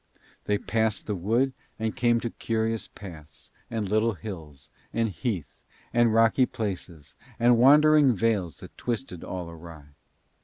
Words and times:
They 0.45 0.57
passed 0.57 1.05
the 1.05 1.13
wood 1.15 1.53
and 1.77 1.95
came 1.95 2.19
to 2.21 2.31
curious 2.31 2.87
paths, 2.87 3.51
and 3.69 3.87
little 3.87 4.13
hills, 4.13 4.71
and 4.91 5.09
heath, 5.09 5.53
and 5.93 6.11
rocky 6.11 6.47
places, 6.47 7.13
and 7.39 7.55
wandering 7.59 8.15
vales 8.15 8.57
that 8.61 8.75
twisted 8.79 9.23
all 9.23 9.47
awry. 9.47 9.89